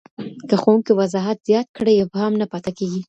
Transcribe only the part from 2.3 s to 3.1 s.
نه پاته کېږي.